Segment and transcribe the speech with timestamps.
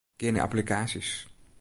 [0.19, 1.09] Gean nei applikaasjes.